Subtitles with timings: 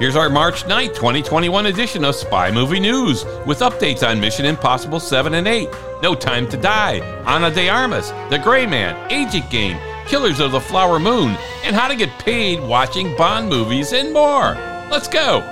[0.00, 4.98] Here's our March 9, 2021 edition of Spy Movie News with updates on Mission Impossible
[4.98, 5.68] 7 and 8,
[6.02, 9.78] No Time to Die, Ana de Armas, The Gray Man, Agent Game,
[10.08, 14.54] Killers of the Flower Moon, and how to get paid watching Bond movies and more.
[14.90, 15.42] Let's go!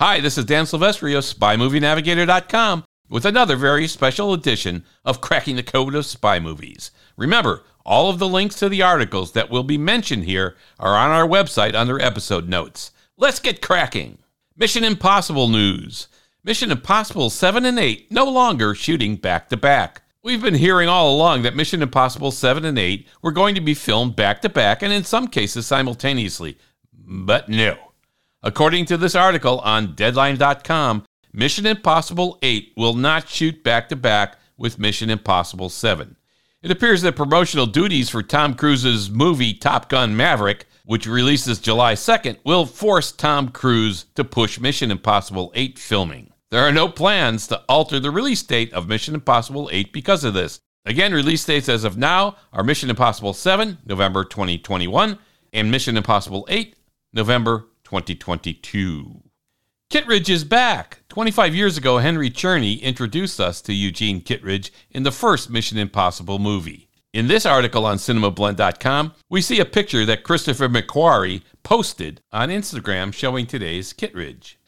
[0.00, 5.62] Hi, this is Dan Silvestri of SpyMovieNavigator.com with another very special edition of Cracking the
[5.62, 6.90] Code of Spy Movies.
[7.16, 11.10] Remember, all of the links to the articles that will be mentioned here are on
[11.10, 12.90] our website under episode notes.
[13.16, 14.18] Let's get cracking.
[14.56, 16.08] Mission Impossible news.
[16.42, 20.02] Mission Impossible 7 and 8 no longer shooting back to back.
[20.22, 23.74] We've been hearing all along that Mission Impossible 7 and 8 were going to be
[23.74, 26.58] filmed back to back and in some cases simultaneously.
[26.92, 27.78] But no.
[28.42, 31.04] According to this article on Deadline.com,
[31.38, 36.16] Mission Impossible 8 will not shoot back to back with Mission Impossible 7.
[36.62, 41.92] It appears that promotional duties for Tom Cruise's movie Top Gun Maverick, which releases July
[41.92, 46.32] 2nd, will force Tom Cruise to push Mission Impossible 8 filming.
[46.50, 50.32] There are no plans to alter the release date of Mission Impossible 8 because of
[50.32, 50.60] this.
[50.86, 55.18] Again, release dates as of now are Mission Impossible 7, November 2021,
[55.52, 56.76] and Mission Impossible 8,
[57.12, 59.22] November 2022.
[59.88, 61.02] Kittredge is back.
[61.16, 66.38] 25 years ago, Henry Czerny introduced us to Eugene Kittredge in the first Mission Impossible
[66.38, 66.90] movie.
[67.14, 73.14] In this article on cinemablend.com, we see a picture that Christopher McQuarrie posted on Instagram
[73.14, 74.58] showing today's Kittredge.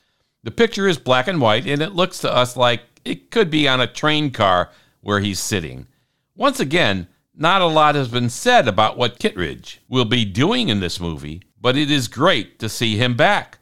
[0.42, 3.68] The picture is black and white, and it looks to us like it could be
[3.68, 4.70] on a train car
[5.02, 5.86] where he's sitting.
[6.34, 10.80] Once again, not a lot has been said about what Kittredge will be doing in
[10.80, 13.57] this movie, but it is great to see him back.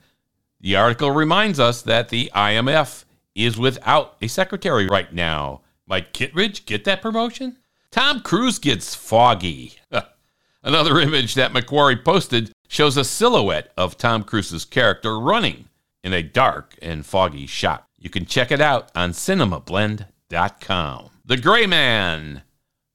[0.60, 3.04] The article reminds us that the IMF
[3.34, 5.60] is without a secretary right now.
[5.86, 7.58] Might Kittredge get that promotion?
[7.90, 9.74] Tom Cruise gets foggy.
[10.62, 15.68] Another image that McQuarrie posted shows a silhouette of Tom Cruise's character running
[16.02, 17.86] in a dark and foggy shot.
[17.98, 21.10] You can check it out on cinemablend.com.
[21.24, 22.42] The Gray Man.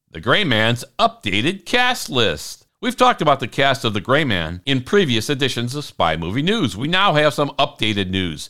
[0.09, 2.60] The Gray Man's updated cast list.
[2.81, 6.41] We've talked about the cast of The Gray Man in previous editions of Spy Movie
[6.41, 6.75] News.
[6.75, 8.49] We now have some updated news.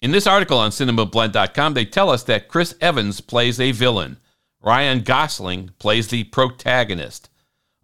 [0.00, 4.18] In this article on cinemablend.com, they tell us that Chris Evans plays a villain.
[4.62, 7.28] Ryan Gosling plays the protagonist.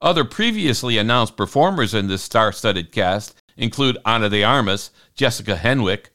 [0.01, 6.11] Other previously announced performers in this star studded cast include Ana de Armas, Jessica Henwick,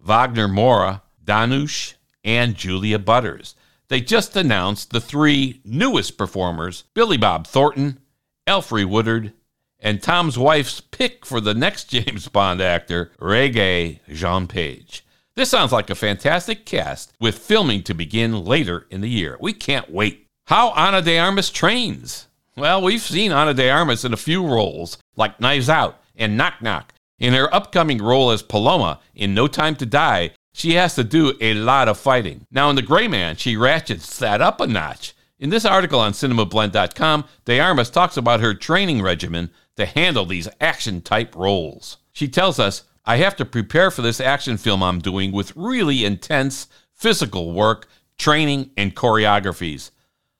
[0.00, 1.94] Wagner Moura, Dhanush,
[2.24, 3.54] and Julia Butters.
[3.86, 8.00] They just announced the three newest performers Billy Bob Thornton,
[8.46, 9.32] Alfre Woodard,
[9.78, 15.04] and Tom's wife's pick for the next James Bond actor, Regé-Jean Page.
[15.34, 19.36] This sounds like a fantastic cast with filming to begin later in the year.
[19.40, 20.26] We can't wait.
[20.46, 22.26] How Ana de Armas trains.
[22.56, 26.60] Well, we've seen Ana de Armas in a few roles, like Knives Out and Knock
[26.60, 26.92] Knock.
[27.18, 31.32] In her upcoming role as Paloma in No Time to Die, she has to do
[31.40, 32.46] a lot of fighting.
[32.50, 35.14] Now, in The Gray Man, she ratchets that up a notch.
[35.42, 40.46] In this article on cinemablend.com, De Armas talks about her training regimen to handle these
[40.60, 41.96] action type roles.
[42.12, 46.04] She tells us, I have to prepare for this action film I'm doing with really
[46.04, 49.90] intense physical work, training, and choreographies.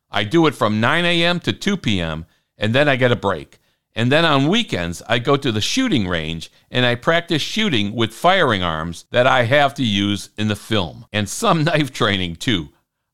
[0.09, 1.41] I do it from 9 a.m.
[1.41, 2.25] to 2 p.m.,
[2.57, 3.59] and then I get a break.
[3.97, 8.15] And then on weekends, I go to the shooting range and I practice shooting with
[8.15, 12.69] firing arms that I have to use in the film, and some knife training too.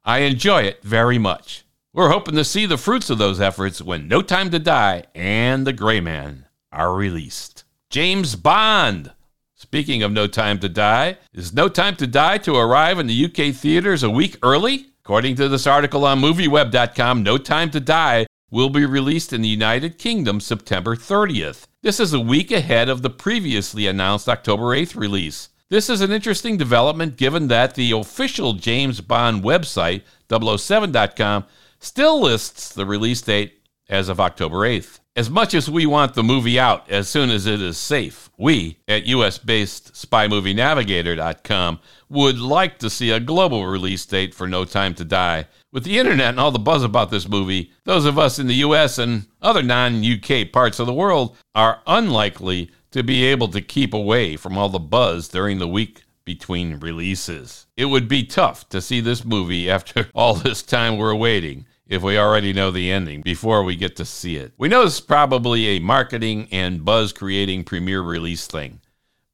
[0.05, 1.65] I enjoy it very much.
[1.94, 5.66] We're hoping to see the fruits of those efforts when No Time to Die and
[5.66, 7.65] The Gray Man are released.
[7.88, 9.12] James Bond.
[9.54, 13.25] Speaking of No Time to Die, is No Time to Die to arrive in the
[13.25, 14.88] UK theaters a week early?
[15.03, 19.49] According to this article on MovieWeb.com, No Time to Die will be released in the
[19.49, 21.65] United Kingdom September 30th.
[21.82, 25.49] This is a week ahead of the previously announced October 8th release.
[25.70, 31.47] This is an interesting development given that the official James Bond website, 007.com,
[31.78, 33.59] still lists the release date
[33.89, 35.00] as of October 8th.
[35.16, 38.79] As much as we want the movie out as soon as it is safe, we
[38.87, 44.94] at US based SpyMovieNavigator.com would like to see a global release date for No Time
[44.94, 45.47] to Die.
[45.73, 48.62] With the internet and all the buzz about this movie, those of us in the
[48.67, 53.61] US and other non UK parts of the world are unlikely to be able to
[53.61, 57.67] keep away from all the buzz during the week between releases.
[57.76, 62.02] It would be tough to see this movie after all this time we're waiting if
[62.02, 64.52] we already know the ending before we get to see it.
[64.58, 68.81] We know it's probably a marketing and buzz creating premiere release thing,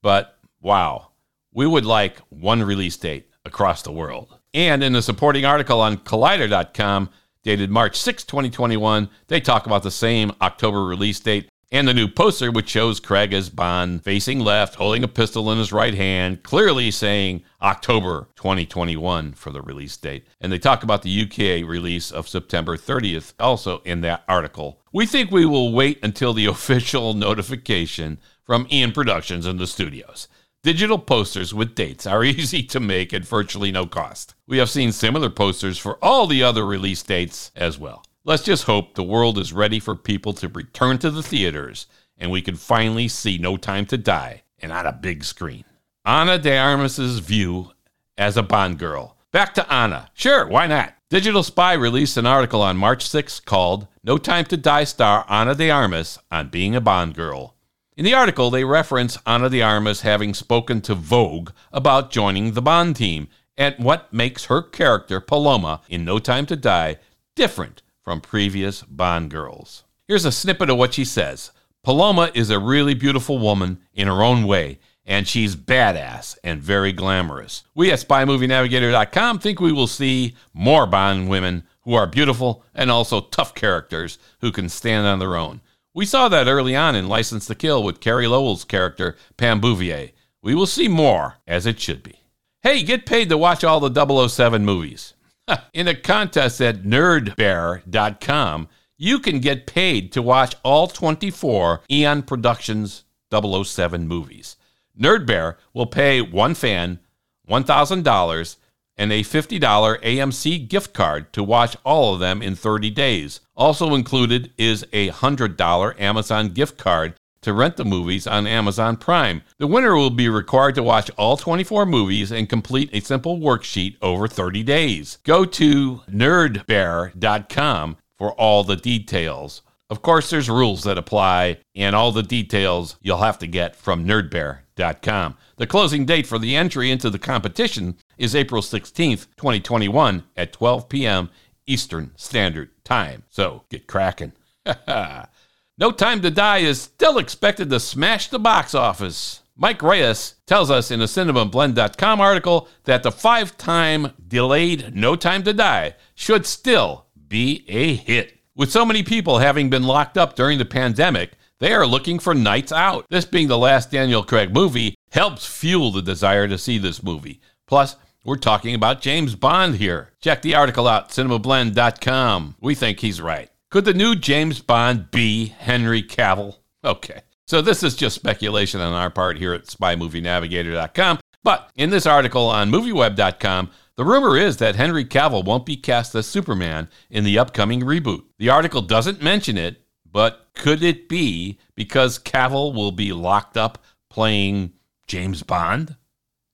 [0.02, 1.10] but wow,
[1.52, 4.38] we would like one release date across the world.
[4.54, 7.10] And in a supporting article on Collider.com,
[7.42, 12.06] dated March 6, 2021, they talk about the same October release date and the new
[12.06, 16.44] poster, which shows Craig as Bond facing left, holding a pistol in his right hand,
[16.44, 20.24] clearly saying October 2021 for the release date.
[20.40, 24.82] And they talk about the UK release of September 30th, also in that article.
[24.92, 30.28] We think we will wait until the official notification from Eon Productions and the studios.
[30.62, 34.36] Digital posters with dates are easy to make at virtually no cost.
[34.46, 38.04] We have seen similar posters for all the other release dates as well.
[38.26, 41.86] Let's just hope the world is ready for people to return to the theaters
[42.16, 45.64] and we can finally see No Time to Die and on a big screen.
[46.06, 47.72] Ana de Armas's view
[48.16, 49.18] as a Bond girl.
[49.30, 50.08] Back to Ana.
[50.14, 50.94] Sure, why not?
[51.10, 55.54] Digital Spy released an article on March 6 called No Time to Die star Ana
[55.54, 57.56] de Armas on being a Bond girl.
[57.94, 62.62] In the article, they reference Ana de Armas having spoken to Vogue about joining the
[62.62, 63.28] Bond team
[63.58, 66.96] and what makes her character, Paloma, in No Time to Die,
[67.36, 69.82] different from previous Bond girls.
[70.06, 71.50] Here's a snippet of what she says
[71.82, 76.92] Paloma is a really beautiful woman in her own way, and she's badass and very
[76.92, 77.64] glamorous.
[77.74, 83.20] We at SpyMovieNavigator.com think we will see more Bond women who are beautiful and also
[83.20, 85.60] tough characters who can stand on their own.
[85.94, 90.10] We saw that early on in License to Kill with Carey Lowell's character, Pam Bouvier.
[90.42, 92.20] We will see more, as it should be.
[92.62, 95.14] Hey, get paid to watch all the 007 movies.
[95.72, 103.04] in a contest at nerdbear.com, you can get paid to watch all 24 Eon Productions
[103.32, 104.56] 007 movies.
[104.98, 107.00] Nerdbear will pay one fan
[107.48, 108.56] $1,000
[108.96, 113.40] and a $50 AMC gift card to watch all of them in 30 days.
[113.56, 117.14] Also included is a $100 Amazon gift card
[117.44, 119.42] to rent the movies on Amazon Prime.
[119.58, 123.96] The winner will be required to watch all 24 movies and complete a simple worksheet
[124.02, 125.18] over 30 days.
[125.24, 129.62] Go to nerdbear.com for all the details.
[129.90, 134.06] Of course, there's rules that apply, and all the details you'll have to get from
[134.06, 135.36] nerdbear.com.
[135.56, 140.88] The closing date for the entry into the competition is April 16th, 2021 at 12
[140.88, 141.30] p.m.
[141.66, 143.24] Eastern Standard Time.
[143.28, 144.32] So get cracking.
[145.76, 149.42] no Time to Die is still expected to smash the box office.
[149.56, 155.42] Mike Reyes tells us in a cinemablend.com article that the five time delayed No Time
[155.44, 158.38] to Die should still be a hit.
[158.56, 162.34] With so many people having been locked up during the pandemic, they are looking for
[162.34, 163.06] nights out.
[163.10, 167.40] This being the last Daniel Craig movie helps fuel the desire to see this movie.
[167.66, 170.10] Plus, we're talking about James Bond here.
[170.20, 172.56] Check the article out, cinemablend.com.
[172.60, 173.50] We think he's right.
[173.74, 176.58] Could the new James Bond be Henry Cavill?
[176.84, 177.22] Okay.
[177.48, 181.18] So this is just speculation on our part here at spymovienavigator.com.
[181.42, 186.14] But in this article on movieweb.com, the rumor is that Henry Cavill won't be cast
[186.14, 188.22] as Superman in the upcoming reboot.
[188.38, 193.82] The article doesn't mention it, but could it be because Cavill will be locked up
[194.08, 194.74] playing
[195.08, 195.96] James Bond?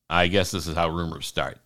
[0.09, 1.59] I guess this is how rumors start.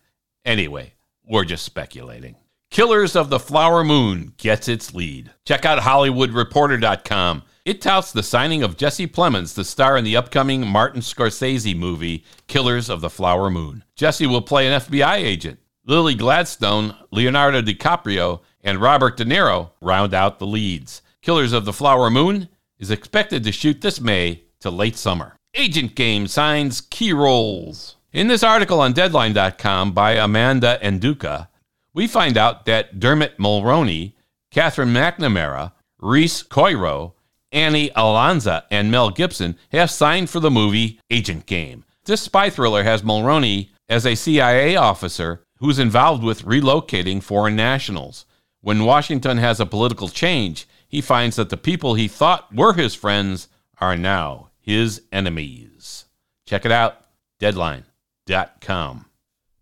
[0.43, 2.35] Anyway, we're just speculating.
[2.75, 5.31] Killers of the Flower Moon gets its lead.
[5.45, 7.43] Check out HollywoodReporter.com.
[7.63, 12.25] It touts the signing of Jesse Plemons to star in the upcoming Martin Scorsese movie,
[12.47, 13.85] Killers of the Flower Moon.
[13.95, 15.57] Jesse will play an FBI agent.
[15.85, 21.01] Lily Gladstone, Leonardo DiCaprio, and Robert De Niro round out the leads.
[21.21, 25.37] Killers of the Flower Moon is expected to shoot this May to late summer.
[25.53, 27.95] Agent Game signs key roles.
[28.11, 31.47] In this article on Deadline.com by Amanda Nduka,
[31.95, 34.13] we find out that Dermot Mulroney,
[34.51, 37.13] Katherine McNamara, Rhys Coiro,
[37.51, 41.85] Annie Ilonzeh, and Mel Gibson have signed for the movie Agent Game.
[42.03, 48.25] This spy thriller has Mulroney as a CIA officer who's involved with relocating foreign nationals.
[48.61, 52.93] When Washington has a political change, he finds that the people he thought were his
[52.93, 53.47] friends
[53.79, 56.05] are now his enemies.
[56.45, 56.97] Check it out.
[57.39, 57.85] Deadline.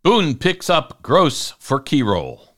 [0.04, 2.50] Boon picks up Grosse for key role.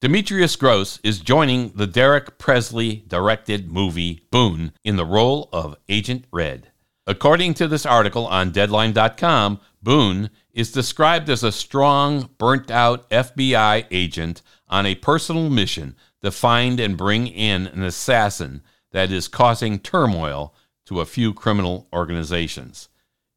[0.00, 6.24] Demetrius Grosse is joining the Derek Presley directed movie Boon in the role of Agent
[6.32, 6.70] Red.
[7.04, 13.86] According to this article on Deadline.com, Boon is described as a strong, burnt out FBI
[13.90, 19.80] agent on a personal mission to find and bring in an assassin that is causing
[19.80, 20.54] turmoil
[20.86, 22.88] to a few criminal organizations.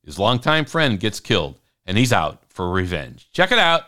[0.03, 3.29] His longtime friend gets killed and he's out for revenge.
[3.31, 3.83] Check it out,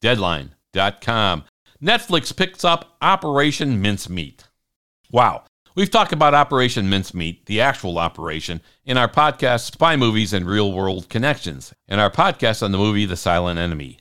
[0.00, 1.44] deadline.com.
[1.82, 4.44] Netflix picks up Operation Mincemeat.
[5.10, 5.44] Wow.
[5.74, 10.72] We've talked about Operation Mincemeat, the actual operation, in our podcast, Spy Movies and Real
[10.72, 13.98] World Connections, and our podcast on the movie The Silent Enemy.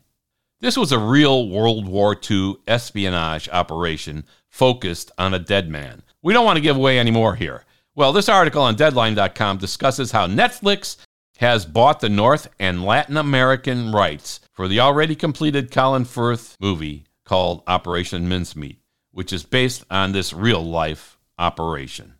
[0.59, 6.03] This was a real World War II espionage operation focused on a dead man.
[6.21, 7.65] We don't want to give away any more here.
[7.95, 10.97] Well, this article on Deadline.com discusses how Netflix
[11.41, 17.05] has bought the North and Latin American rights for the already completed Colin Firth movie
[17.25, 18.77] called Operation Mincemeat,
[19.09, 22.13] which is based on this real life operation.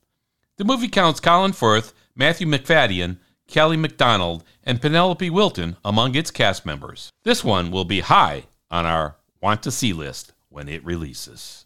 [0.57, 6.65] The movie counts Colin Firth, Matthew Macfadyen, Kelly Macdonald, and Penelope Wilton among its cast
[6.65, 7.11] members.
[7.23, 11.65] This one will be high on our want to see list when it releases.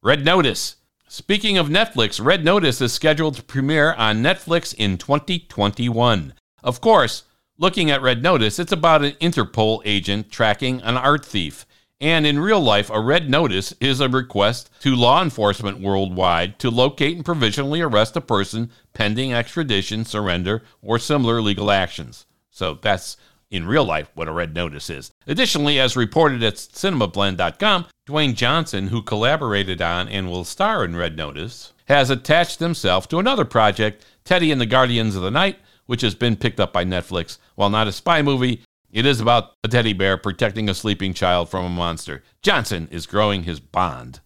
[0.00, 0.76] Red Notice.
[1.08, 6.34] Speaking of Netflix, Red Notice is scheduled to premiere on Netflix in 2021.
[6.64, 7.24] Of course,
[7.58, 11.66] looking at Red Notice, it's about an Interpol agent tracking an art thief.
[12.00, 16.70] And in real life, a red notice is a request to law enforcement worldwide to
[16.70, 22.26] locate and provisionally arrest a person pending extradition, surrender, or similar legal actions.
[22.50, 23.16] So that's
[23.50, 25.12] in real life what a red notice is.
[25.26, 31.16] Additionally, as reported at cinemablend.com, Dwayne Johnson, who collaborated on and will star in Red
[31.16, 36.02] Notice, has attached himself to another project, Teddy and the Guardians of the Night, which
[36.02, 37.38] has been picked up by Netflix.
[37.54, 41.48] While not a spy movie, it is about a teddy bear protecting a sleeping child
[41.48, 42.22] from a monster.
[42.42, 44.20] Johnson is growing his bond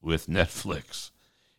[0.00, 1.10] with Netflix.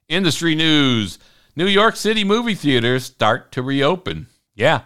[0.07, 1.19] Industry news
[1.55, 4.27] New York City movie theaters start to reopen.
[4.55, 4.81] Yeah.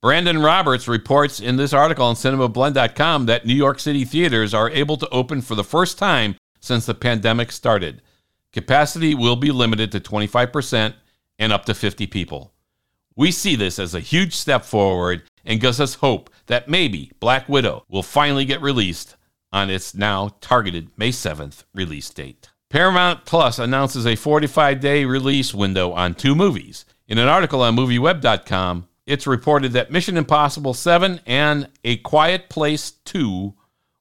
[0.00, 4.96] Brandon Roberts reports in this article on cinemablend.com that New York City theaters are able
[4.96, 8.00] to open for the first time since the pandemic started.
[8.52, 10.94] Capacity will be limited to 25%
[11.38, 12.52] and up to 50 people.
[13.18, 17.48] We see this as a huge step forward and gives us hope that maybe Black
[17.48, 19.16] Widow will finally get released
[19.52, 22.50] on its now targeted May 7th release date.
[22.70, 26.84] Paramount Plus announces a 45 day release window on two movies.
[27.08, 32.92] In an article on MovieWeb.com, it's reported that Mission Impossible 7 and A Quiet Place
[33.04, 33.52] 2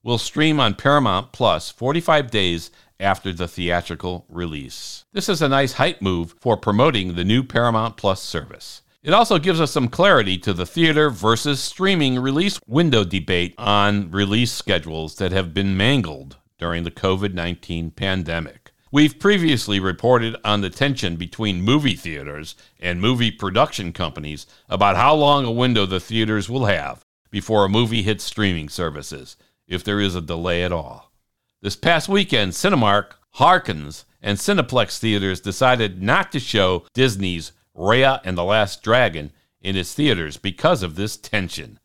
[0.04, 2.70] will stream on Paramount Plus 45 days
[3.00, 5.06] after the theatrical release.
[5.12, 8.84] This is a nice hype move for promoting the new Paramount Plus service.
[9.08, 14.12] It also gives us some clarity to the theater versus streaming release window debate on
[14.12, 18.74] release schedules that have been mangled during the COVID 19 pandemic.
[18.92, 25.16] We've previously reported on the tension between movie theaters and movie production companies about how
[25.16, 29.38] long a window the theaters will have before a movie hits streaming services,
[29.70, 31.14] if there is a delay at all.
[31.62, 38.38] This past weekend, Cinemark, Harkins, and Cineplex theaters decided not to show Disney's Raya and
[38.38, 39.32] the Last Dragon
[39.62, 41.80] in its theaters because of this tension.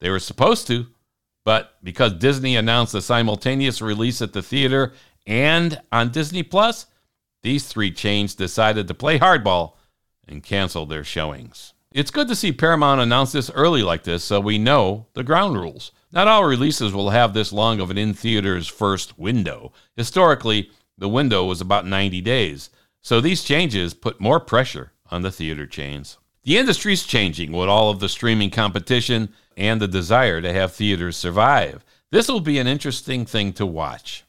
[0.00, 0.86] They were supposed to,
[1.44, 4.92] but because Disney announced a simultaneous release at the theater
[5.26, 6.86] and on Disney Plus,
[7.42, 9.74] these three chains decided to play hardball
[10.26, 11.74] and cancel their showings.
[11.92, 15.54] It's good to see Paramount announce this early like this so we know the ground
[15.56, 15.92] rules.
[16.10, 19.72] Not all releases will have this long of an in theaters first window.
[19.96, 22.70] Historically, the window was about 90 days.
[23.00, 26.18] So these changes put more pressure on the theater chains.
[26.42, 31.16] The industry's changing with all of the streaming competition and the desire to have theaters
[31.16, 31.84] survive.
[32.10, 34.24] This will be an interesting thing to watch.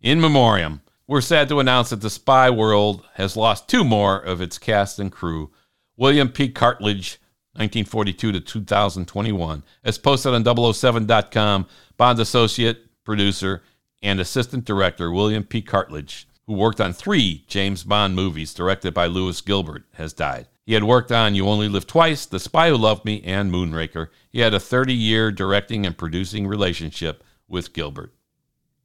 [0.00, 4.40] In memoriam, we're sad to announce that the spy world has lost two more of
[4.40, 5.50] its cast and crew.
[5.96, 6.50] William P.
[6.50, 7.18] Cartledge,
[7.54, 10.44] 1942 to 2021, as posted on
[10.74, 11.66] 007.com,
[11.96, 13.62] Bond associate, producer,
[14.02, 15.62] and assistant director William P.
[15.62, 20.48] Cartledge who worked on three James Bond movies directed by Lewis Gilbert, has died.
[20.64, 24.08] He had worked on You Only Live Twice, The Spy Who Loved Me, and Moonraker.
[24.30, 28.14] He had a 30 year directing and producing relationship with Gilbert.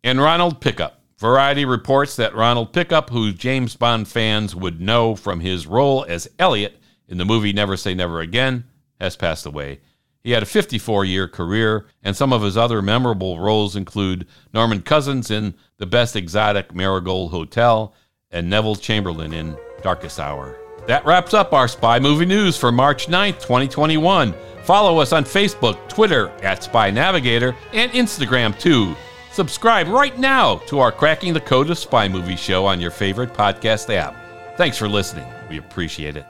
[0.03, 0.99] And Ronald Pickup.
[1.17, 6.29] Variety reports that Ronald Pickup, who James Bond fans would know from his role as
[6.37, 8.65] Elliot in the movie Never Say Never Again,
[8.99, 9.79] has passed away.
[10.23, 14.81] He had a 54 year career, and some of his other memorable roles include Norman
[14.81, 17.93] Cousins in The Best Exotic Marigold Hotel
[18.31, 20.57] and Neville Chamberlain in Darkest Hour.
[20.87, 24.33] That wraps up our Spy Movie News for March 9th, 2021.
[24.63, 28.95] Follow us on Facebook, Twitter at Spy Navigator, and Instagram too.
[29.31, 33.33] Subscribe right now to our Cracking the Code of Spy Movie show on your favorite
[33.33, 34.15] podcast app.
[34.57, 35.27] Thanks for listening.
[35.49, 36.25] We appreciate it.